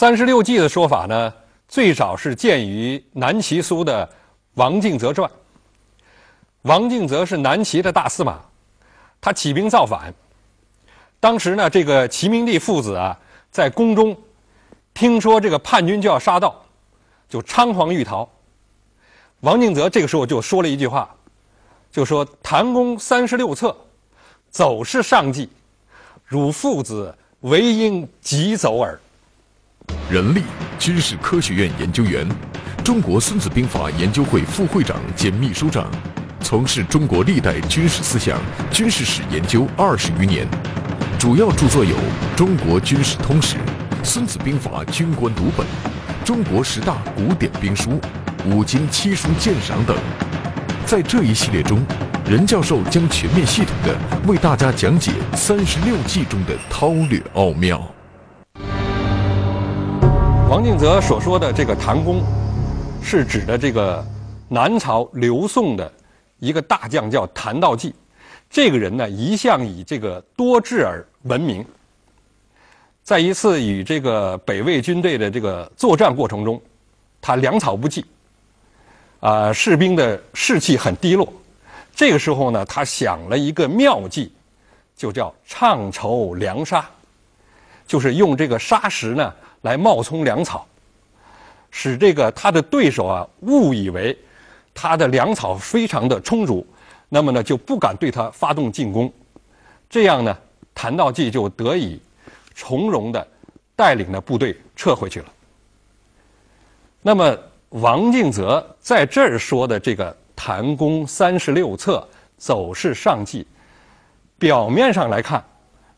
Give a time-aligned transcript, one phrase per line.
[0.00, 1.30] 三十六计的说法呢，
[1.68, 4.06] 最早是见于南齐苏的
[4.54, 5.30] 《王敬则传》。
[6.62, 8.40] 王敬则是南齐的大司马，
[9.20, 10.10] 他起兵造反。
[11.20, 13.14] 当时呢，这个齐明帝父子啊，
[13.50, 14.16] 在宫中
[14.94, 16.64] 听说这个叛军就要杀到，
[17.28, 18.26] 就仓皇欲逃。
[19.40, 21.14] 王敬则这个时候就说了一句话，
[21.92, 23.76] 就说：“谭公三十六策，
[24.48, 25.50] 走是上计，
[26.24, 28.98] 汝父子唯应急走耳。”
[30.10, 30.42] 任力，
[30.78, 32.26] 军事科学院研究员，
[32.84, 35.90] 中国孙子兵法研究会副会长兼秘书长，
[36.40, 38.38] 从事中国历代军事思想、
[38.70, 40.46] 军事史研究二十余年，
[41.18, 41.94] 主要著作有
[42.36, 43.56] 《中国军事通史》
[44.04, 45.66] 《孙子兵法军官读本》
[46.26, 47.90] 《中国十大古典兵书》
[48.54, 49.96] 《五经七书鉴赏》等。
[50.86, 51.80] 在这一系列中，
[52.26, 53.96] 任教授将全面系统地
[54.26, 57.80] 为大家讲解三十六计中的韬略奥妙。
[60.50, 62.24] 王敬泽所说的这个谭公，
[63.00, 64.04] 是指的这个
[64.48, 65.92] 南朝刘宋的
[66.40, 67.94] 一个大将，叫谭道济。
[68.50, 71.64] 这个人呢，一向以这个多智而闻名。
[73.04, 76.60] 在一次与这个北魏军队的这个作战过程中，
[77.20, 78.04] 他粮草不济，
[79.20, 81.32] 啊，士兵的士气很低落。
[81.94, 84.32] 这个时候呢，他想了一个妙计，
[84.96, 86.84] 就叫唱筹粮沙，
[87.86, 89.32] 就是用这个沙石呢。
[89.62, 90.66] 来冒充粮草，
[91.70, 94.16] 使这个他的对手啊误以为
[94.72, 96.66] 他的粮草非常的充足，
[97.08, 99.12] 那么呢就不敢对他发动进攻，
[99.88, 100.36] 这样呢
[100.74, 102.00] 谭道济就得以
[102.54, 103.26] 从容的
[103.76, 105.26] 带领的部队撤回去了。
[107.02, 107.36] 那么
[107.70, 112.06] 王敬则在这儿说的这个谭公三十六策
[112.36, 113.46] 走势上计，
[114.38, 115.44] 表面上来看，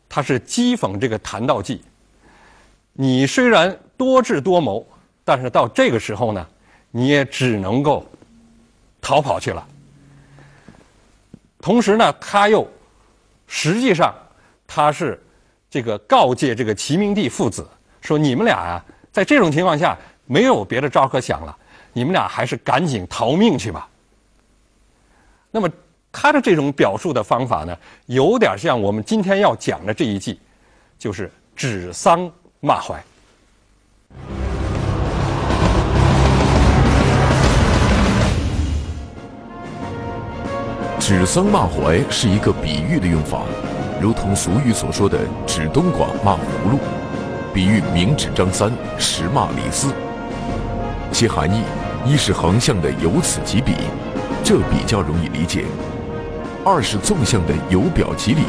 [0.09, 1.81] 他是讥讽这个谭道济。
[2.95, 4.85] 你虽然多智多谋，
[5.23, 6.47] 但是到这个时候呢，
[6.91, 8.05] 你也只能够
[9.01, 9.67] 逃跑去了。
[11.59, 12.67] 同时呢，他又
[13.47, 14.13] 实际上
[14.67, 15.19] 他是
[15.71, 17.67] 这个告诫这个齐明帝父子
[17.99, 21.57] 说：“你们俩啊，在这种情况下没有别的招可想了，
[21.93, 23.89] 你们俩还是赶紧逃命去吧。”
[25.49, 25.67] 那么
[26.11, 30.39] 他的这种表述的方法呢，有点像我们今天要讲的这一计，
[30.99, 32.31] 就是指桑。
[32.65, 33.03] 骂槐，
[40.97, 43.41] 指桑骂槐是一个比喻的用法，
[43.99, 46.79] 如同俗语所说的“指东莞骂葫芦”，
[47.53, 49.93] 比喻明指张三，实骂李四。
[51.11, 51.63] 其含义
[52.05, 53.73] 一是横向的由此及彼，
[54.41, 55.65] 这比较容易理解；
[56.63, 58.43] 二是纵向的由表及里，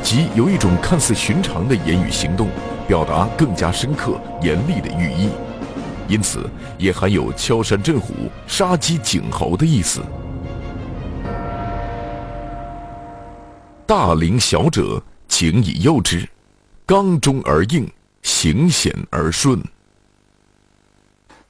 [0.00, 2.48] 即有一种看似寻常的言语行动。
[2.92, 5.30] 表达更加深刻、严厉的寓意，
[6.08, 6.44] 因此
[6.76, 8.12] 也含有敲山震虎、
[8.46, 10.02] 杀鸡儆猴的意思。
[13.86, 16.28] 大凌小者，请以诱之，
[16.84, 17.90] 刚中而应，
[18.20, 19.58] 行险而顺。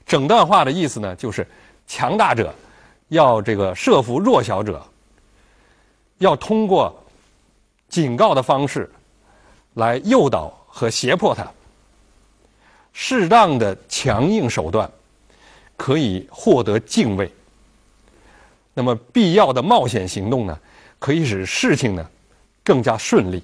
[0.05, 1.45] 整段话的意思呢，就是
[1.85, 2.55] 强大者
[3.09, 4.81] 要这个设伏弱小者，
[6.19, 7.03] 要通过
[7.89, 8.89] 警告的方式
[9.73, 10.57] 来诱导。
[10.75, 11.47] 和胁迫他，
[12.93, 14.89] 适当的强硬手段
[15.77, 17.31] 可以获得敬畏。
[18.73, 20.59] 那么必要的冒险行动呢，
[20.97, 22.09] 可以使事情呢
[22.63, 23.43] 更加顺利。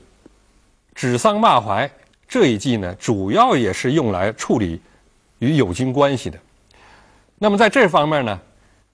[0.96, 1.90] 指桑骂槐
[2.28, 4.82] 这一计呢，主要也是用来处理
[5.38, 6.40] 与友军关系的。
[7.38, 8.42] 那么在这方面呢，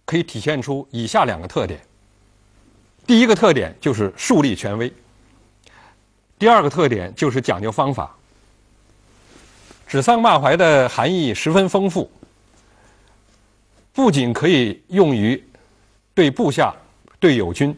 [0.03, 1.79] 可以体现出以下两个特点。
[3.07, 4.91] 第一个特点就是树立权威。
[6.37, 8.13] 第二个特点就是讲究方法。
[9.87, 12.09] 指桑骂槐的含义十分丰富，
[13.93, 15.41] 不仅可以用于
[16.13, 16.73] 对部下、
[17.19, 17.77] 对友军，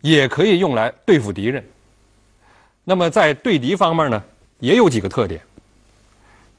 [0.00, 1.64] 也可以用来对付敌人。
[2.84, 4.22] 那么在对敌方面呢，
[4.58, 5.40] 也有几个特点。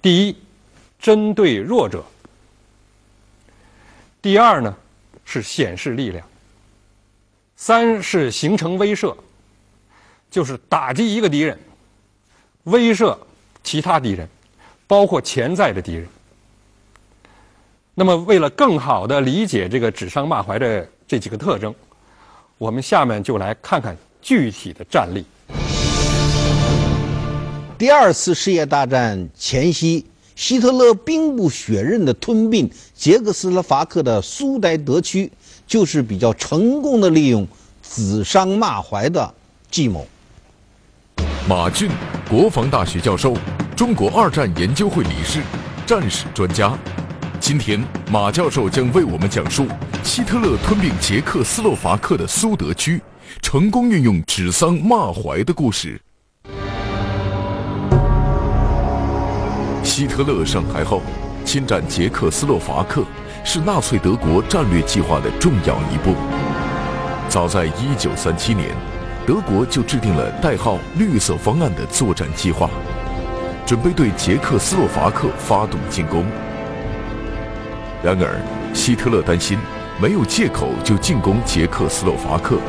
[0.02, 0.38] 第一，
[1.00, 2.00] 针对弱者；
[4.22, 4.76] 第二呢，
[5.24, 6.24] 是显示力量；
[7.56, 9.16] 三是形成威慑，
[10.30, 11.58] 就是打击一个敌人，
[12.66, 13.18] 威慑
[13.64, 14.28] 其他敌人，
[14.88, 16.08] 包括潜在的敌人。
[17.94, 21.74] 那么，为了更好的理解这个指桑骂槐的这几个特征，
[22.58, 25.26] 我们下面就来看看具体的战例。
[27.78, 30.06] 第二次世界大战前夕，
[30.36, 35.32] 希特勒兵不血刃的吞并捷克斯洛伐克的苏台德区，
[35.66, 37.48] 就是比较成功的利用
[37.82, 39.34] 指桑骂槐的
[39.72, 40.06] 计谋。
[41.48, 41.92] 马俊，
[42.28, 43.38] 国防大学教授，
[43.76, 45.44] 中国二战研究会理事，
[45.86, 46.76] 战史专家。
[47.40, 47.80] 今天，
[48.12, 49.68] 马教授将为我们讲述
[50.02, 53.00] 希特勒吞并捷克斯洛伐克的苏德区，
[53.44, 56.02] 成功运用指桑骂槐的故事。
[59.84, 61.04] 希特勒上台后，
[61.46, 63.04] 侵占捷克斯洛伐克
[63.44, 66.16] 是纳粹德国战略计划的重要一步。
[67.30, 68.72] 早在1937年，
[69.26, 72.70] 德国就制定了代号“绿色方案”的作战计划，
[73.66, 76.26] 准备对捷克斯洛伐克发动进攻。
[78.04, 78.40] 然而，
[78.72, 79.58] 希特勒担心
[80.00, 82.60] 没有借口就进攻捷克斯洛伐克，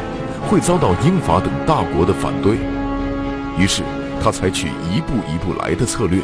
[0.49, 2.57] 会遭到英法等大国的反对，
[3.59, 3.83] 于是
[4.23, 6.23] 他采取一步一步来的策略。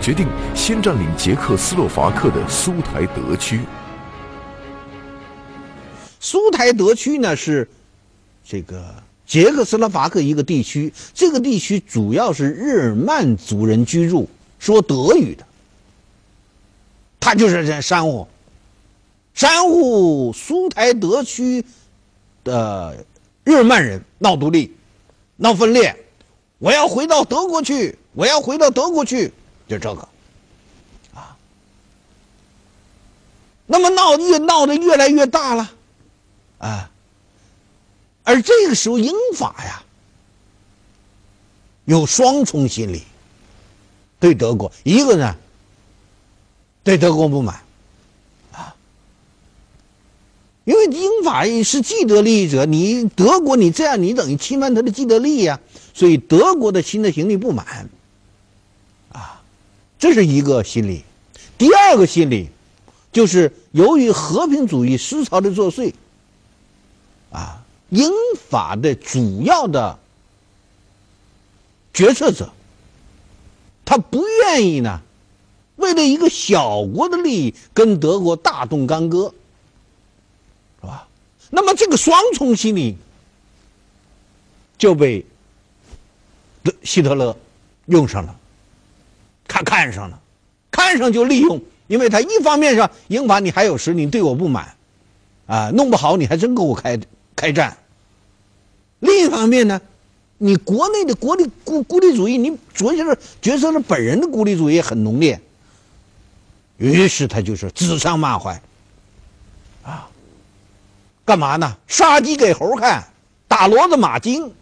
[0.00, 3.60] 决定先占领捷克斯洛伐克的苏台德区。
[6.18, 7.68] 苏台德区呢是
[8.42, 8.82] 这个
[9.26, 14.28] 捷克斯洛伐克一个地区，这个地区主要是日耳曼族人居住，
[14.58, 15.44] 说德语的。
[17.18, 18.28] 他就是在煽乎，
[19.34, 21.64] 煽乎苏台德区
[22.44, 23.04] 的
[23.42, 24.76] 日耳曼人闹独立、
[25.34, 25.96] 闹分裂，
[26.58, 29.32] 我要回到德国去，我要回到德国去。
[29.66, 30.08] 就这个，
[31.14, 31.36] 啊，
[33.66, 35.72] 那么闹越闹得越来越大了，
[36.58, 36.88] 啊，
[38.26, 39.84] 而这个时候英法呀
[41.84, 43.04] 有双重心理，
[44.18, 45.36] 对德国一个呢
[46.82, 47.62] 对德国不满，
[48.52, 48.74] 啊，
[50.64, 55.60] 因为英法是既得利益者，你德国你这样你等于侵犯他的既得利益呀，
[55.94, 57.88] 所以德国的新的行李不满
[59.12, 59.40] 啊。
[59.98, 61.04] 这是一个心理，
[61.56, 62.50] 第二个心理，
[63.12, 65.94] 就是由于和平主义思潮的作祟，
[67.30, 68.10] 啊，英
[68.48, 69.98] 法的主要的
[71.94, 72.52] 决策者，
[73.84, 75.00] 他不愿意呢，
[75.76, 79.32] 为了一个小国的利益跟德国大动干戈，
[80.80, 81.08] 是吧？
[81.50, 82.96] 那么这个双重心理
[84.76, 85.24] 就被
[86.82, 87.36] 希特勒
[87.86, 88.36] 用上了。
[89.46, 90.20] 他看上了，
[90.70, 94.76] 看上就利用，因为他一方面上英法你还有实力，对我不满，
[95.46, 96.98] 啊，弄不好你还真给我开
[97.36, 97.76] 开战。
[99.00, 99.80] 另一方面呢，
[100.38, 105.38] 你国内的国力孤孤立主义，你主要是角色是本人的孤立主义很浓烈，
[106.78, 108.60] 于是他就是指桑骂槐，
[109.84, 110.08] 啊，
[111.24, 111.76] 干嘛呢？
[111.86, 113.06] 杀鸡给猴看，
[113.46, 114.52] 打骡子马惊。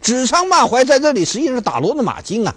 [0.00, 2.54] 指桑骂槐在这里实际上是打骡子马惊啊。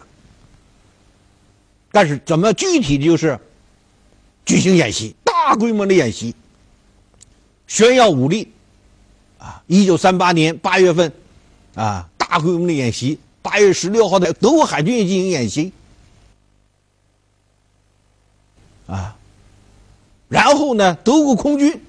[1.91, 3.39] 但是怎么具体的就是
[4.45, 6.35] 举行演习，大规模的演习，
[7.67, 8.51] 炫耀武力，
[9.37, 9.61] 啊！
[9.67, 11.11] 一九三八年八月份，
[11.75, 15.71] 啊，大规模的演习，八月十六号的德国海军也进行演习，
[18.87, 19.15] 啊，
[20.29, 21.79] 然后呢，德国空军，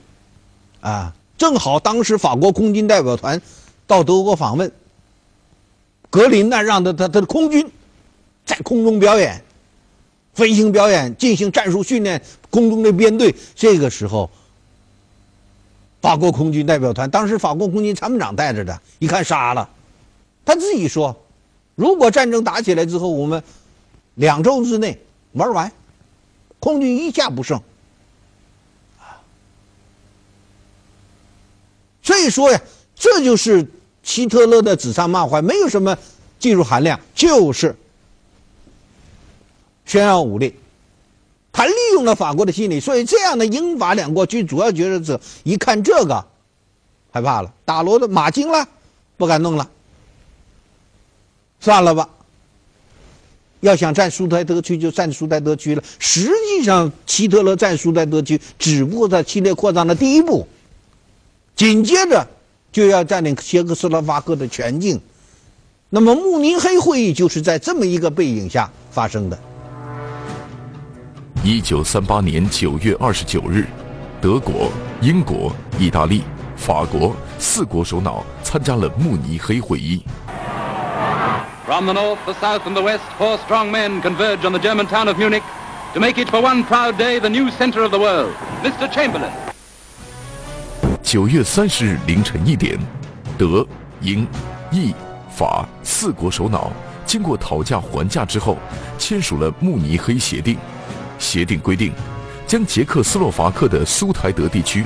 [0.81, 3.41] 啊，正好当时法国空军代表团
[3.87, 4.71] 到德国访问，
[6.11, 7.71] 格林呢，让他他他的空军
[8.45, 9.43] 在空中表演。
[10.35, 13.35] 飞行表演进行战术训练，空中的编队。
[13.57, 14.31] 这个时候，
[16.09, 19.69] 法国空军代表团，当时法国空军参谋长带着的，一看杀了，
[20.43, 21.15] 他自己说
[21.77, 23.43] ：“如果战争打起来之后，我们
[24.15, 24.99] 两周之内
[25.33, 25.71] 玩完，
[26.61, 27.61] 空军一架不剩。”
[32.03, 32.59] 所以说呀，
[32.95, 33.71] 这就是
[34.03, 35.95] 希特勒的指桑骂槐，没有什么
[36.39, 37.77] 技术含量，就是。
[39.85, 40.59] 炫耀武力，
[41.59, 46.25] 他利用了法国的心理，所以这样的英法两国军主要决策者一看这个，
[47.11, 48.65] 害怕了，打罗的马惊了，
[49.17, 49.69] 不敢弄了，
[51.59, 52.09] 算了吧。
[53.59, 55.83] 要想占苏台德区就占苏台德区了。
[55.99, 60.47] 实际上，希特勒占苏台德区只不过在侵略扩张的第一步，
[61.57, 62.25] 紧接着
[62.71, 65.01] 就要占领捷克斯洛伐克的全境。
[65.91, 69.37] 那么，慕尼黑会议就是在这么一个背景下发生的。
[71.45, 73.65] 一九三八年九月二十九日，
[74.21, 76.25] 德国、英国、意大利、
[76.57, 80.03] 法国四国首脑参加了慕尼黑会议。
[81.65, 85.07] From the north, the south, and the west, four strong men converge on the German town
[85.07, 85.43] of Munich
[85.95, 88.33] to make it for one proud day the new center of the world.
[88.65, 88.91] Mr.
[88.93, 89.31] Chamberlain.
[91.05, 92.77] 九月三十日凌晨一点，
[93.39, 93.65] 德、
[94.01, 94.27] 英、
[94.73, 94.93] 意、
[95.31, 96.73] 法四国首脑
[97.07, 98.59] 经过讨价还价之后，
[98.99, 100.59] 签署了慕尼黑协定。
[101.19, 101.93] 协定规定，
[102.47, 104.85] 将捷克斯洛伐克的苏台德地区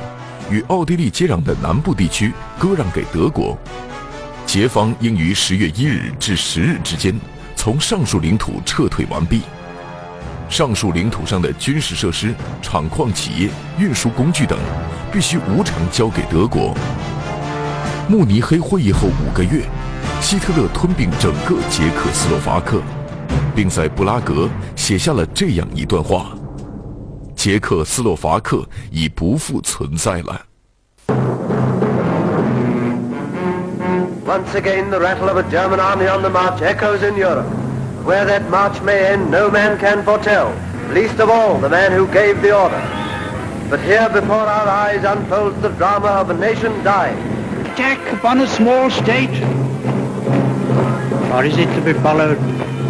[0.50, 3.56] 与奥地利接壤的南部地区割让给德国。
[4.44, 7.14] 捷方应于十月一日至十日之间
[7.54, 9.42] 从上述领土撤退完毕。
[10.50, 13.48] 上述领土上的军事设施、厂矿企业、
[13.78, 14.58] 运输工具等，
[15.10, 16.76] 必须无偿交给德国。
[18.08, 19.62] 慕尼黑会议后五个月，
[20.20, 22.82] 希特勒吞并整个捷克斯洛伐克，
[23.54, 24.46] 并在布拉格
[24.82, 26.32] 写下了这样一段话
[27.36, 30.42] ：“捷克斯洛伐克已不复存在了。”
[34.26, 37.46] Once again, the rattle of a German army on the march echoes in Europe.
[38.04, 40.50] Where that march may end, no man can foretell,
[40.92, 42.82] least of all the man who gave the order.
[43.70, 47.18] But here before our eyes unfolds the drama of a nation dying.
[47.66, 49.44] Attack upon a small state?
[51.32, 52.40] Or is it to be followed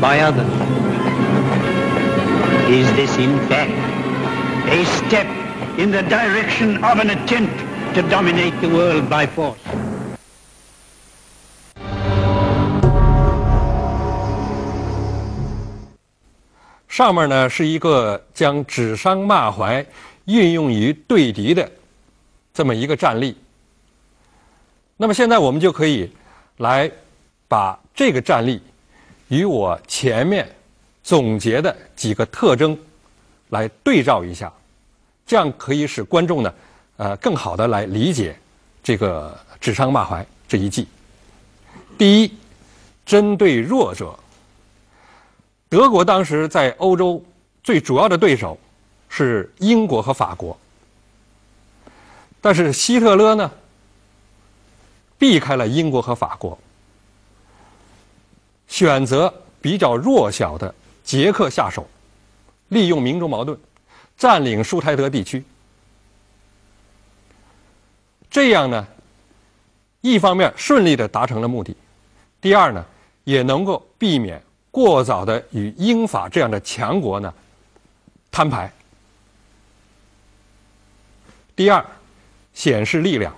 [0.01, 0.72] by others?
[2.73, 3.71] Is this in fact
[4.73, 5.27] a step
[5.79, 7.53] in the direction of an attempt
[7.95, 9.59] to dominate the world by force?
[16.89, 19.85] 上面呢是一个将指桑骂槐
[20.25, 21.71] 运用于对敌的
[22.55, 23.37] 这么一个战例。
[24.97, 26.11] 那么现在我们就可以
[26.57, 26.91] 来
[27.49, 28.63] 把这个战例
[29.29, 30.49] 与我前面
[31.03, 32.77] 总结的几个特征
[33.51, 34.53] 来对照一下，
[35.25, 36.53] 这样可以使观众呢
[36.97, 38.37] 呃更好的来理解
[38.83, 40.89] 这个指桑骂槐这一计。
[41.97, 42.37] 第一，
[43.07, 44.19] 针对弱者。
[45.69, 47.25] 德国当时在欧洲
[47.63, 48.59] 最主要的对手
[49.09, 50.59] 是英国和法国，
[52.41, 53.49] 但是希特勒呢
[55.17, 56.59] 避开了英国和法国，
[58.67, 61.89] 选择比较弱小的捷克下手，
[62.69, 63.59] 利用民族矛盾
[64.17, 65.45] 占领舒台德地区。
[68.31, 68.87] 这样呢，
[70.01, 71.77] 一方面顺利的达成了目的，
[72.41, 72.85] 第二呢，
[73.25, 74.43] 也能够避免。
[74.71, 77.35] 过早的与英法这样的强国呢
[78.31, 78.73] 摊牌。
[81.55, 81.85] 第二，
[82.55, 83.37] 显示力量，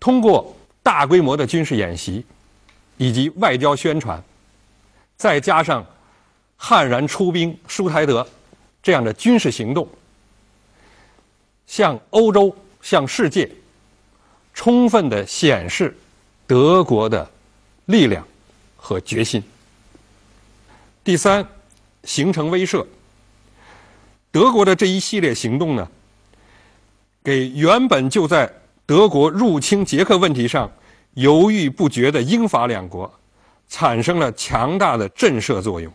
[0.00, 2.24] 通过大规模的军事演习
[2.96, 4.24] 以及外交宣传，
[5.22, 5.86] 再加上
[6.56, 8.26] 悍然出兵舒台德
[8.82, 9.88] 这样的军事行动，
[11.64, 13.48] 向欧洲、向世界
[14.52, 15.96] 充分的显示
[16.44, 17.30] 德国的
[17.86, 18.26] 力量。
[18.84, 19.40] 和决心。
[21.04, 21.46] 第三，
[22.02, 22.84] 形成威慑。
[24.32, 25.88] 德国的这一系列行动呢，
[27.22, 28.52] 给原本就在
[28.84, 30.68] 德国入侵捷克问题上
[31.14, 33.08] 犹豫不决的英法两国，
[33.72, 35.90] 产生了强大的震慑作用。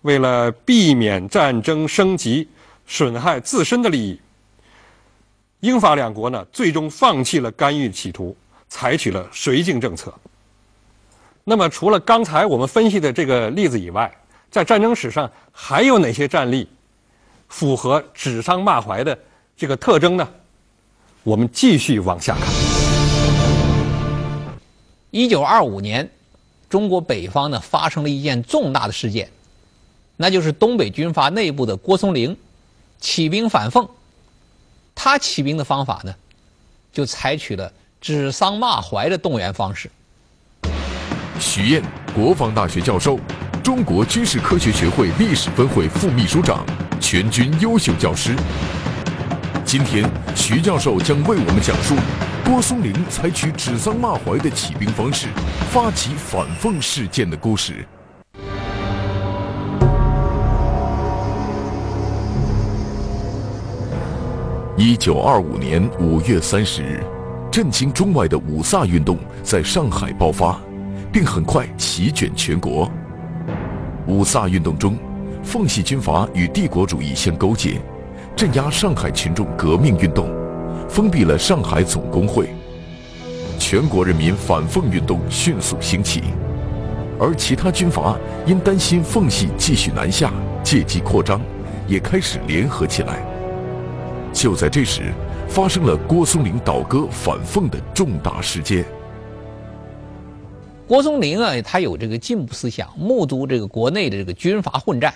[0.00, 2.48] 为了避免战争升级
[2.88, 4.20] 损害自身的利益，
[5.60, 8.36] 英法两国呢，最终放弃了干预企图，
[8.68, 10.12] 采取了绥靖政策。
[11.44, 14.12] 那么，除了刚才我们分析的这个例子以外，
[14.50, 16.68] 在战争史上还有哪些战例
[17.48, 19.16] 符合指桑骂槐的
[19.56, 20.28] 这个特征呢？
[21.22, 22.48] 我们继续往下看。
[25.10, 26.08] 一九二五年，
[26.70, 29.28] 中国北方呢发生了一件重大的事件，
[30.16, 32.34] 那就是东北军阀内部的郭松龄
[33.00, 33.86] 起兵反奉。
[34.94, 36.14] 他起兵的方法呢，
[36.92, 39.90] 就采取了指桑骂槐的动员方式。
[41.40, 41.82] 徐燕，
[42.14, 43.18] 国防大学教授，
[43.64, 46.64] 中国军事科学学会历史分会副秘书长，
[47.00, 48.36] 全军优秀教师。
[49.64, 51.96] 今天，徐教授将为我们讲述
[52.44, 55.28] 郭松龄采取指桑骂槐的起兵方式，
[55.70, 57.86] 发起反奉事件的故事。
[64.76, 67.04] 一九二五年五月三十日，
[67.50, 70.58] 震惊中外的五卅运动在上海爆发。
[71.12, 72.90] 并很快席卷全国。
[74.06, 74.96] 五卅运动中，
[75.42, 77.80] 奉系军阀与帝国主义相勾结，
[78.36, 80.28] 镇压上海群众革命运动，
[80.90, 82.50] 封闭了上海总工会。
[83.58, 86.24] 全国人民反奉运动迅速兴起，
[87.18, 90.32] 而其他军阀因担心奉系继续南下，
[90.64, 91.40] 借机扩张，
[91.86, 93.24] 也开始联合起来。
[94.32, 95.12] 就在这时，
[95.48, 98.84] 发生了郭松龄倒戈反奉的重大事件。
[100.88, 105.14] 郭松龄啊，他有这个进步思想，目睹这个国内的这个军阀混战，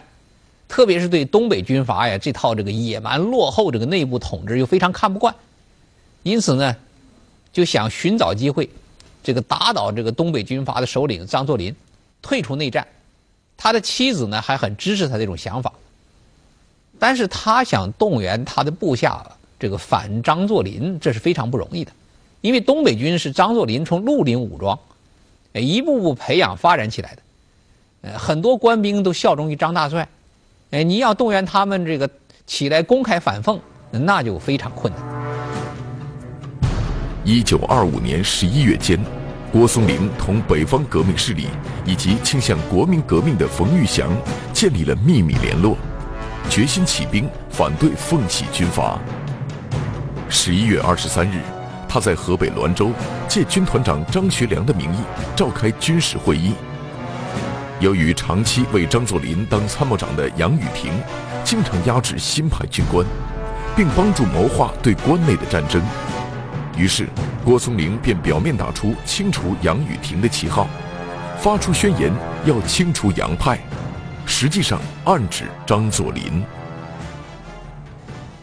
[0.68, 5.34] 特别是对东北军阀呀这套这个野蛮落后这个内部统治又非常看不惯，
[6.24, 6.74] 因此呢，
[7.52, 8.68] 就想寻找机会，
[9.22, 11.72] 这个打倒这个东北军阀的首领张作霖，
[12.20, 12.84] 退出内战。
[13.56, 15.72] 他的妻子呢还很支持他这种想法，
[16.98, 19.24] 但是他想动员他的部下
[19.60, 21.92] 这个反张作霖，这是非常不容易的，
[22.40, 24.76] 因为东北军是张作霖从绿林武装。
[25.52, 27.22] 一步步培养发展起来的，
[28.00, 30.08] 呃，很多官兵都效忠于张大帅，
[30.72, 32.10] 哎，你要动员他们这个
[32.44, 33.60] 起来公开反奉，
[33.92, 35.13] 那就非常困难。
[37.26, 39.00] 一九二五年十一月间，
[39.50, 41.46] 郭松龄同北方革命势力
[41.86, 44.10] 以及倾向国民革命的冯玉祥
[44.52, 45.74] 建立了秘密联络，
[46.50, 48.98] 决心起兵反对奉系军阀。
[50.28, 51.40] 十一月二十三日。
[51.88, 52.90] 他在河北滦州
[53.28, 54.98] 借军团长张学良的名义
[55.36, 56.52] 召开军事会议。
[57.78, 60.90] 由于长期为张作霖当参谋长的杨宇霆，
[61.44, 63.06] 经常压制新派军官，
[63.76, 65.80] 并帮助谋划对关内的战争，
[66.76, 67.08] 于是
[67.44, 70.68] 郭松龄便表面打出清除杨宇霆的旗号，
[71.38, 72.12] 发出宣言
[72.44, 73.60] 要清除杨派，
[74.26, 76.42] 实际上暗指张作霖。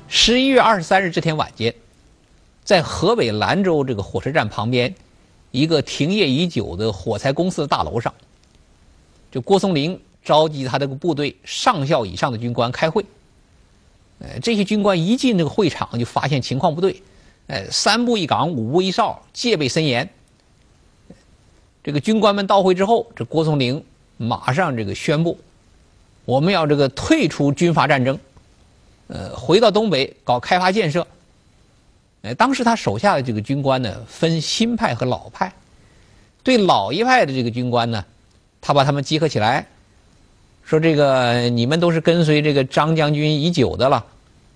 [0.07, 1.73] 十一月二十三日这天晚间。
[2.63, 4.93] 在河北兰州这个火车站旁边，
[5.49, 8.13] 一个停业已久的火柴公司的大楼上，
[9.31, 13.03] 就郭松龄召集他这个部队上校以上的军官开会。
[14.19, 17.01] 呃，这些军官一进这个会场就发现情况不对，
[17.51, 20.09] 呃，三步一岗，五步一哨，戒备森严。
[21.83, 23.83] 这个军官们到会之后，这郭松龄
[24.15, 25.37] 马上这个宣布，
[26.23, 28.17] 我们要这个退出军阀战争，
[29.07, 31.05] 呃，回到东北搞开发建设。
[32.21, 35.51] 哎，当时他手下的这个军官呢，分新派和老派。
[36.43, 38.05] 对老一派的这个军官呢，
[38.61, 39.67] 他把他们集合起来，
[40.63, 44.05] 说：“这个你们都是跟随这个张将军已久的了，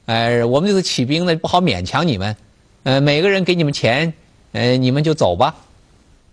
[0.06, 2.34] 哎，我们这次起兵呢，不好勉强你们，
[2.86, 4.14] 呃，每个人给你们钱，
[4.54, 5.54] 呃，你们就走吧。”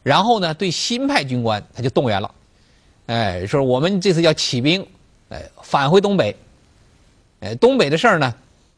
[0.04, 2.32] 然后呢，对新派军官他就动员了，
[3.06, 4.86] 哎，说我们这次要起兵，
[5.28, 6.36] 哎，返回东北，
[7.40, 8.32] 哎，东北的事儿呢。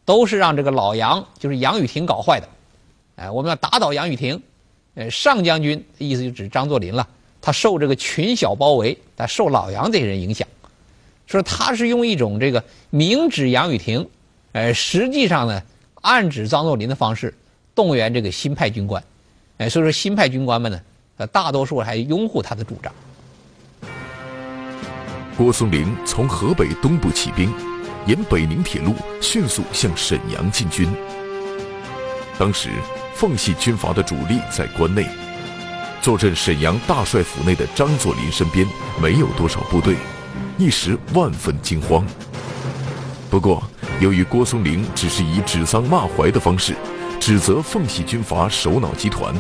[0.07, 2.47] 都是让这个老杨，就是杨宇霆搞坏的，
[3.17, 4.39] 哎，我们要打倒杨宇霆，
[4.97, 7.09] 呃，上将军意思就指张作霖了，
[7.41, 10.47] 他受这个群小包围，他受老杨这些人影响，
[11.27, 14.07] 说他是用一种这个明指杨宇霆，
[14.53, 15.63] 呃，实际上呢
[16.03, 17.33] 暗指张作霖的方式
[17.75, 19.03] 动员这个新派军官，
[19.59, 20.81] 哎，所以说新派军官们呢，
[21.17, 22.93] 呃，大多数还拥护他的主张。
[25.37, 27.53] 郭松龄从河北东部起兵。
[28.07, 30.87] 沿北宁铁路迅速向沈阳进军。
[32.39, 32.69] 当时，
[33.15, 35.07] 奉系军阀的主力在关内，
[36.03, 38.67] 坐镇沈阳大帅府内的张作霖身边
[39.01, 39.97] 没有多少部队，
[40.59, 42.07] 一时万分惊慌。
[43.31, 43.63] 不过，
[44.01, 46.75] 由于郭松龄只是以指桑骂槐的方式
[47.21, 49.35] 指责奉系军阀首脑集团，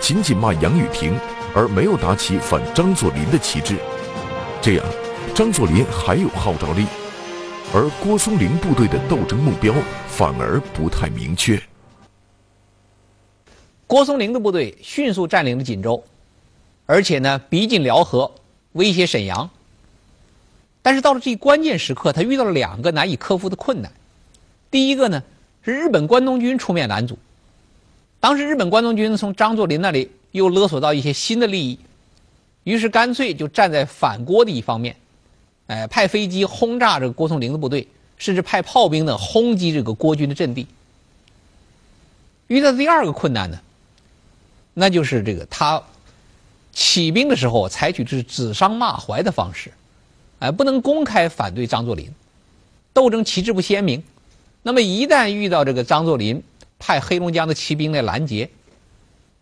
[0.00, 1.16] 仅仅骂杨宇霆，
[1.54, 3.76] 而没有打起反张作霖的旗帜，
[4.60, 4.84] 这样，
[5.34, 6.84] 张作霖还有号召力。
[7.72, 9.74] 而郭松龄部队的斗争目标
[10.08, 11.60] 反而不太明确。
[13.86, 16.02] 郭松龄的部队迅速占领了锦州，
[16.86, 18.32] 而且呢逼近辽河，
[18.72, 19.48] 威胁沈阳。
[20.82, 23.92] 但是到了这一关键时刻，他遇到了两个难以克服的困难。
[24.70, 25.22] 第一个呢
[25.66, 27.18] 是日本关东军出面拦阻，
[28.20, 31.76] 当时日本关东军从张作霖那里又勒索到一些新的利益，
[32.62, 34.94] 于是干脆就站在反郭的一方面。
[35.66, 40.68] 哎，派飞机轰炸这个郭松龄的部队，甚至派炮兵呢轰击这个郭军的阵地。
[42.46, 43.58] 遇到第二个困难呢，
[44.72, 45.82] 那就是这个他
[46.72, 49.72] 起兵的时候采取的是指桑骂槐的方式，
[50.38, 52.08] 哎，不能公开反对张作霖，
[52.92, 54.00] 斗争旗帜不鲜明。
[54.66, 56.42] 那么一旦遇到这个张作霖
[56.76, 58.50] 派黑龙江的骑兵来拦截，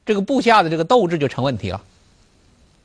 [0.04, 1.82] 这个部下的这个斗志就成问题了。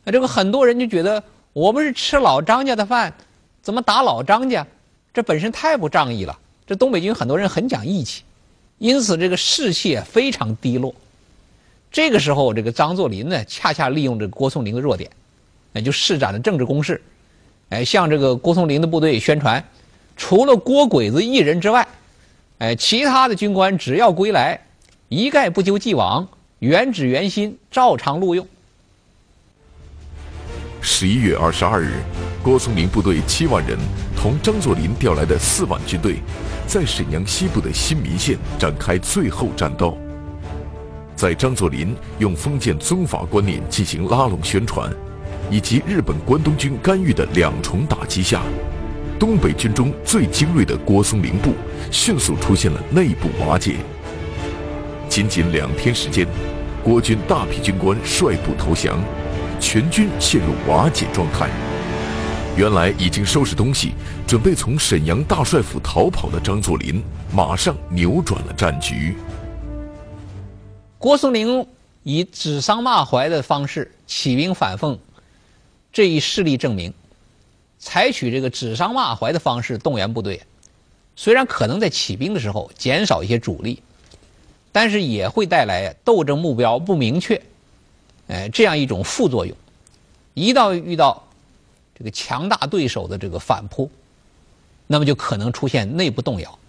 [0.06, 1.22] 那这个很多人就觉得
[1.52, 3.14] 我们是吃老张家的饭。
[3.62, 4.66] 怎么打老张家？
[5.14, 6.40] 这本身太不仗义了。
[6.66, 8.24] 这东北军很多人很讲义气，
[8.78, 10.96] 因此这个士气非常低落。
[11.92, 15.12] 这个时候，这个张作霖呢，恰恰利用这个郭松龄的弱点，
[15.74, 17.02] 那就施展了政治攻势，
[17.68, 19.62] 哎，向这个郭松龄的部队宣传，
[20.16, 21.86] 除了郭鬼子一人之外，
[22.60, 24.60] 哎，其他的军官只要归来，
[25.08, 26.28] 一概不究既往，
[26.60, 28.46] 原址原薪，照常录用。
[30.82, 31.94] 十一月二十二日，
[32.44, 33.80] 郭松龄部队七万人
[34.14, 36.18] 同张作霖调来的四万军队，
[36.68, 39.98] 在沈阳西部的新民县展开最后战斗。
[41.16, 44.92] 在张作霖用封建宗法观念进行拉拢宣传，
[45.50, 48.42] 以及日本关东军干预的两重打击下，
[49.20, 51.54] 东北军中最精锐的郭松龄部
[51.92, 53.76] 迅速出现了内部瓦解。
[55.10, 56.26] 仅仅两天时间，
[56.82, 58.98] 郭军大批军官率部投降。
[59.62, 61.50] 全军陷入瓦解状态。
[62.56, 63.92] 原来已经收拾东西，
[64.26, 67.04] 准备从沈阳大帅府逃跑的张作霖，
[67.34, 69.18] 马上扭转了战局。
[70.98, 71.68] 郭松龄
[72.04, 74.98] 以指桑骂槐的方式起兵反奉，
[75.92, 76.94] 这一事例证明，
[77.80, 80.42] 采取这个指桑骂槐的方式动员部队，
[81.16, 83.82] 虽然可能在起兵的时候减少一些主力，
[84.72, 87.42] 但是也会带来斗争目标不明确。
[88.28, 89.56] 哎，这样一种副作用，
[90.34, 91.24] 一到遇到
[91.98, 93.90] 这个强大对手的这个反扑，
[94.86, 96.60] 那么就可能出现内部动摇。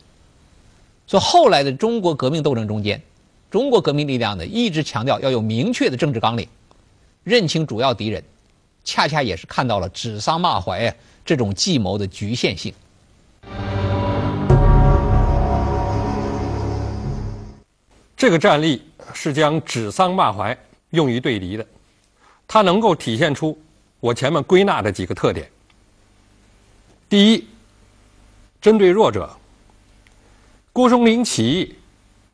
[1.07, 3.03] 所以后来的中国革命斗争中间，
[3.51, 6.49] 中国革命力量呢一直强调要有明确的政治纲领，
[7.25, 8.23] 认清主要敌人，
[8.85, 12.75] 恰恰也是看到了指桑骂槐啊这种计谋的局限性。
[18.17, 18.83] 这个战例
[19.15, 20.57] 是将指桑骂槐。
[20.91, 21.65] 用于对敌的，
[22.49, 23.57] 它能够体现出
[24.01, 25.49] 我前面归纳的几个特点。
[27.09, 27.47] 第一，
[28.61, 29.31] 针对弱者，
[30.73, 31.77] 郭松龄起义，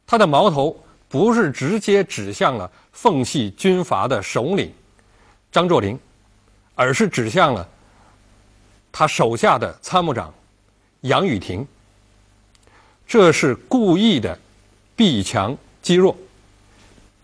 [0.07, 0.75] 他的矛头
[1.07, 4.73] 不是直接指向了奉系军阀的首领
[5.53, 5.99] 张作霖，
[6.77, 7.69] 而是指向了
[8.93, 10.33] 他手下的参谋长
[11.01, 11.67] 杨宇霆。
[13.05, 14.39] 这是故意的
[14.95, 16.17] 避强击弱，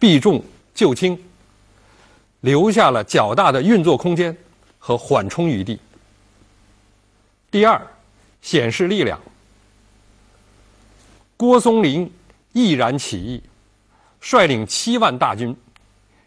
[0.01, 0.43] 避重。
[0.75, 1.23] 就轻，
[2.41, 4.35] 留下了较大的运作空间
[4.79, 5.79] 和缓冲余地。
[7.51, 7.81] 第二，
[8.41, 9.21] 显示力量。
[11.37, 12.11] 郭松龄
[12.53, 13.43] 毅然起义，
[14.19, 15.55] 率领七万大军，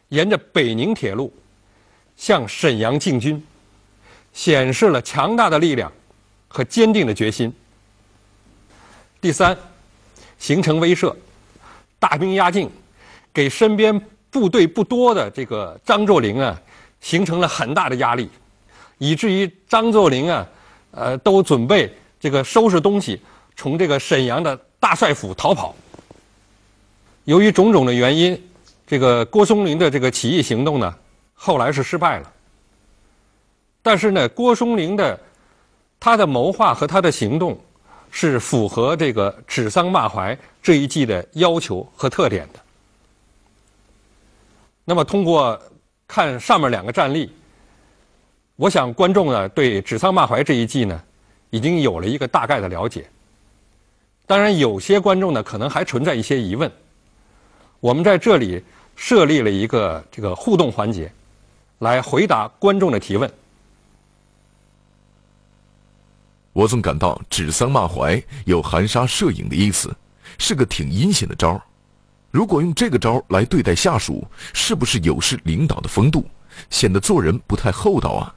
[0.10, 1.34] 沿着北宁铁路
[2.18, 3.42] 向沈阳进军，
[4.34, 5.92] 显示了强大的力量
[6.48, 7.54] 和坚定的决心。
[9.22, 9.58] 第三，
[10.38, 11.16] 形成威慑，
[12.00, 12.70] 大兵压境，
[13.34, 14.02] 给身边。
[14.32, 16.62] 部队不多的这个张作霖啊，
[17.00, 18.30] 形成了很大的压力，
[18.98, 20.46] 以至于张作霖啊，
[20.92, 23.18] 呃，都准备这个收拾东西，
[23.56, 25.74] 从这个沈阳的大帅府逃跑。
[27.24, 28.38] 由于种种的原因，
[28.86, 30.94] 这个郭松龄的这个起义行动呢，
[31.36, 32.34] 后来是失败了。
[33.84, 35.20] 但是呢，郭松龄的
[36.00, 37.56] 他的谋划和他的行动，
[38.10, 42.60] 是符合这个指桑骂槐这一季的要求和特点的。
[44.84, 45.60] 那么，通过
[46.08, 47.32] 看上面两个战例，
[48.56, 51.00] 我想观众呢对指桑骂槐这一季呢，
[51.50, 53.06] 已经有了一个大概的了解。
[54.28, 56.72] 当然，有些观众呢可能还存在一些疑问。
[57.80, 58.64] 我们在这里
[58.96, 61.12] 设立了一个这个互动环节，
[61.80, 63.32] 来回答观众的提问。
[66.54, 69.94] 我总感到指桑骂槐有含沙射影的意思，
[70.38, 71.62] 是个挺阴险的招儿。
[72.32, 76.26] 如果用这个招儿来对待下属，是不是有失领导的风度，
[76.70, 78.36] 显得做人不太厚道啊？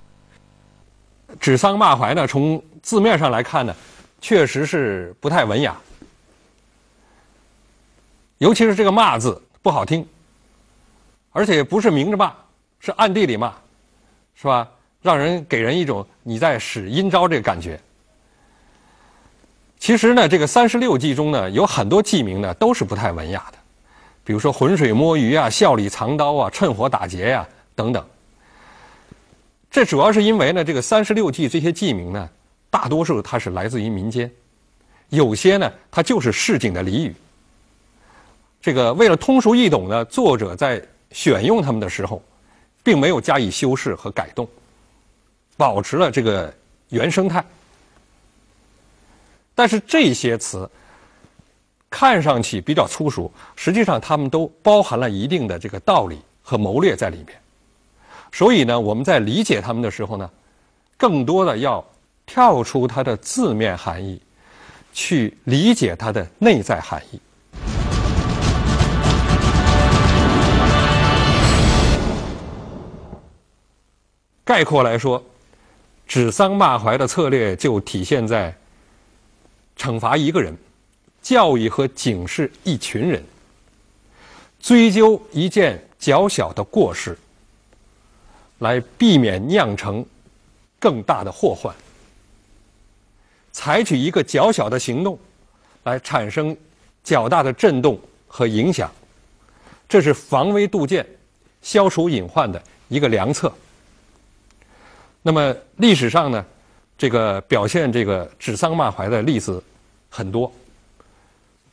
[1.39, 2.27] 指桑骂槐呢？
[2.27, 3.75] 从字面上来看呢，
[4.21, 5.77] 确实是不太文雅，
[8.39, 10.05] 尤其是这个“骂”字不好听，
[11.31, 12.33] 而且不是明着骂，
[12.81, 13.53] 是暗地里骂，
[14.35, 14.69] 是吧？
[15.01, 17.79] 让人给人一种你在使阴招这个感觉。
[19.79, 23.59] 其实呢，这个三十六计中呢，有很多计名呢都是不太文雅的。
[24.25, 28.05] 比如说浑水摸鱼啊，笑里藏刀啊，趁火打劫呀，等等。
[29.71, 32.29] 这主要是因为呢，这个三十六计这些计名呢，
[32.69, 34.31] 大多数它是来自于民间，
[35.11, 37.15] 有些呢，它就是市井的俚语。
[38.61, 42.21] 这个为了通俗易懂呢，作者在选用它们的时候，
[42.89, 44.49] 并没有加以修饰和改动，
[45.59, 46.51] 保持了这个
[46.89, 47.45] 原生态。
[49.55, 50.67] 但是这些词。
[51.91, 57.29] 看上去比较粗俗，实际上它们都包含了一定的这个道理和谋略在里面。
[58.31, 60.31] 所以呢，我们在理解它们的时候呢，
[60.99, 61.83] 更多的要
[62.27, 64.21] 跳出它的字面含义，
[64.93, 67.19] 去理解它的内在含义。
[74.49, 75.23] 概括来说，
[76.07, 78.57] 指桑骂槐的策略就体现在
[79.77, 80.57] 惩罚一个人，
[81.21, 83.23] 教育和警示一群人，
[84.59, 87.15] 追究一件较小的过失，
[88.61, 90.03] 来避免酿成
[90.79, 91.75] 更大的祸患。
[93.53, 95.19] 采取一个较小的行动，
[95.85, 96.57] 来产生
[97.05, 98.91] 较大的震动和影响，
[99.87, 101.07] 这是防微杜渐、
[101.61, 103.53] 消除隐患的一个良策。
[105.23, 106.45] 那么历史上呢，
[106.97, 109.63] 这个表现这个指桑骂槐的例子
[110.09, 110.51] 很多。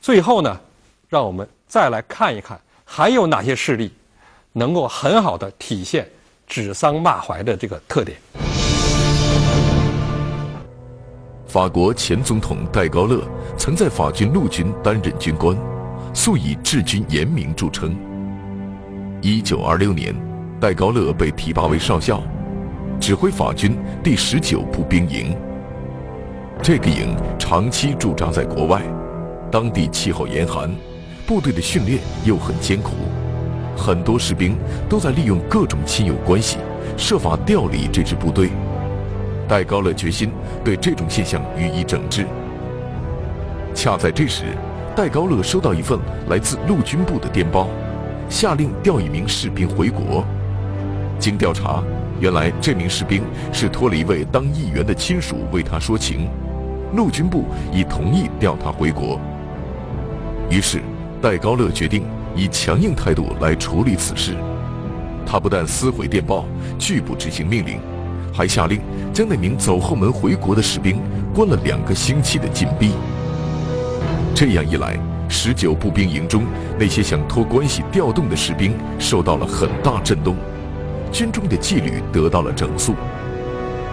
[0.02, 0.60] 最后呢，
[1.08, 3.92] 让我们再来看一看，还有哪些事例
[4.52, 6.08] 能够很好的体现
[6.48, 8.18] 指桑骂槐的这个特点。
[11.48, 13.24] 法国前总统戴高乐
[13.58, 15.58] 曾在法军陆军担任军官，
[16.14, 17.96] 素以治军严明著称。
[19.22, 20.14] 一九二六年，
[20.60, 22.22] 戴高乐被提拔为少校。
[23.00, 25.36] 指挥法军第十九步兵营。
[26.62, 28.82] 这个营长期驻扎在国外，
[29.52, 30.74] 当地气候严寒，
[31.28, 32.92] 部队的训练又很艰苦，
[33.78, 34.58] 很多士兵
[34.90, 36.58] 都在利用各种亲友关系，
[36.98, 38.50] 设法调离这支部队。
[39.48, 40.32] 戴高乐决心
[40.64, 42.26] 对这种现象予以整治。
[43.76, 44.46] 恰在这时，
[44.96, 47.68] 戴高乐收到一份来自陆军部的电报，
[48.30, 50.26] 下令调一名士兵回国。
[51.20, 51.84] 经调查。
[52.20, 56.30] 原来这名士兵是托了一位当议员的亲属为他说情，
[56.96, 59.20] 陆军部已同意调他回国。
[60.50, 60.82] 于是，
[61.22, 62.04] 戴高乐决定
[62.36, 64.36] 以强硬态度来处理此事。
[65.26, 66.46] 他不但撕毁电报，
[66.80, 67.80] 拒不执行命令，
[68.32, 68.80] 还下令
[69.12, 71.02] 将那名走后门回国的士兵
[71.34, 72.92] 关了两个星期的禁闭。
[74.34, 74.98] 这样一来，
[75.28, 76.44] 十九步兵营中
[76.80, 80.36] 那些想托关系调动的士兵受到了很大震动。
[81.16, 82.94] 军中的纪律得到了整肃，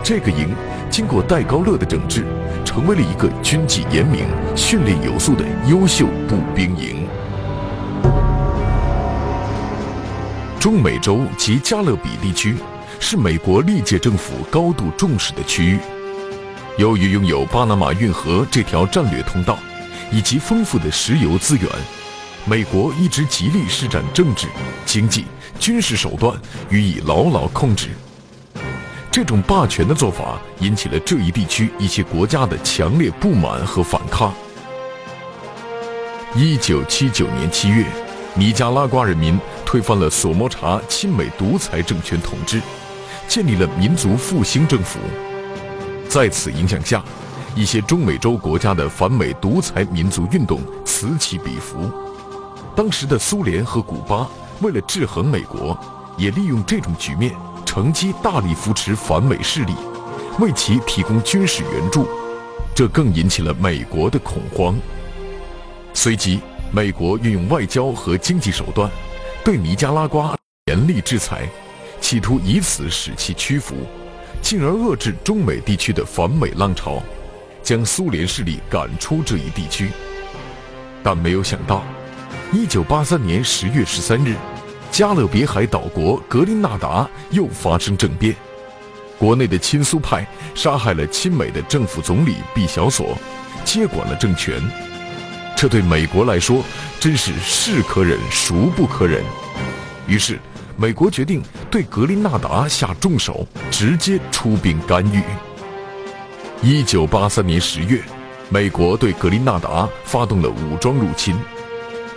[0.02, 0.52] 这个营
[0.90, 2.26] 经过戴高乐的整治，
[2.64, 4.24] 成为了一个军纪严明、
[4.56, 7.06] 训练有素的优秀步兵营。
[10.58, 12.56] 中美洲及加勒比地区
[12.98, 15.78] 是美国历届政府高度重视的区域。
[16.76, 19.56] 由于拥有巴拿马运河这条战略通道，
[20.10, 21.68] 以及丰富的石油资源。
[22.44, 24.48] 美国一直极力施展政治、
[24.84, 25.26] 经济、
[25.60, 26.36] 军事手段
[26.70, 27.90] 予以牢牢控制。
[29.12, 34.34] 这种霸权的做法引起了这一地区一些国家的强烈不满和反抗。
[36.34, 37.86] 一九七九年七月，
[38.34, 42.60] 尼加拉瓜人民推翻了索莫查亲美独裁政权统治，
[43.28, 44.98] 建立了民族复兴政府。
[46.08, 47.04] 在此影响下，
[47.54, 51.88] 一些中美洲国家的反美独裁民族运动此起彼伏。
[52.74, 54.26] 当时的苏联和古巴
[54.62, 55.78] 为了制衡美国，
[56.16, 57.34] 也利用这种局面，
[57.66, 59.74] 乘机大力扶持反美势力，
[60.38, 62.08] 为其提供军事援助，
[62.74, 64.74] 这更引起了美国的恐慌。
[65.92, 68.90] 随即，美国运用外交和经济手段，
[69.44, 70.34] 对尼加拉瓜
[70.66, 71.46] 严厉制裁，
[72.00, 73.74] 企图以此使其屈服，
[74.40, 77.02] 进而遏制中美地区的反美浪潮，
[77.62, 79.90] 将苏联势力赶出这一地区。
[81.02, 81.84] 但没有想到。
[82.54, 84.36] 一九八三年十月十三日，
[84.90, 88.36] 加勒比海岛国格林纳达又发生政变，
[89.18, 93.16] 国内的亲苏派杀害了亲美的政府总理毕小索，
[93.64, 94.60] 接管了政权。
[95.56, 96.62] 这对美国来说
[97.00, 99.24] 真是是可忍孰不可忍。
[100.06, 100.38] 于是，
[100.76, 105.22] 美国决定对格林纳达下重手，直接出兵干预。
[106.60, 108.02] 一九八三年十月，
[108.50, 111.34] 美国对格林纳达发动了武装入侵。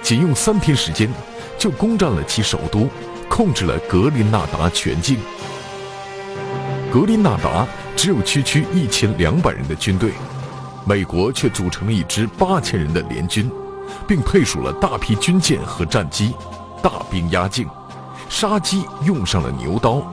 [0.06, 1.10] 仅用三天时间，
[1.58, 2.88] 就攻占了其首都，
[3.28, 5.18] 控制了格林纳达全境。
[6.94, 10.12] 格林纳达只有区区一千两百人的军队，
[10.86, 13.50] 美国却组成了一支八千人的联军，
[14.08, 16.36] 并配属了大批军舰和战机，
[16.84, 17.68] 大兵压境，
[18.30, 20.04] 杀鸡用上了牛刀。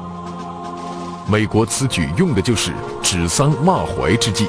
[1.29, 4.49] 美国此举用的就是指桑骂槐之计，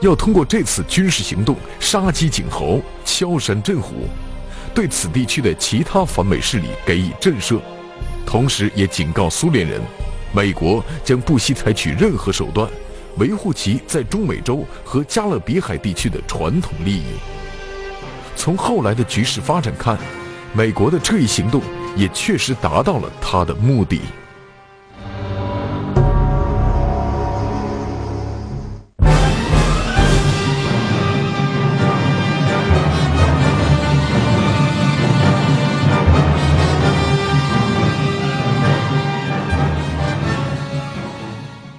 [0.00, 4.08] 要通过这次军事行动杀鸡儆猴，敲山震虎。
[4.76, 7.58] 对此地区的其他反美势力给予震慑，
[8.26, 9.80] 同时也警告苏联人，
[10.34, 12.68] 美国将不惜采取任何手段，
[13.16, 17.04] 维护其在中美洲和加勒比海地区的传统利益。
[18.36, 19.98] 从后来的局势发展看，
[20.52, 21.62] 美国的这一行动
[21.96, 24.02] 也确实达到了他的目的。